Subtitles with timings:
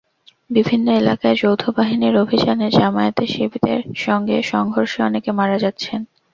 [0.49, 5.99] বিভিন্ন এলাকায় যৌথ বাহিনীর অভিযানে জামায়াত-শিবিরের সঙ্গে সংঘর্ষে অনেকে মারা যাচ্ছেন।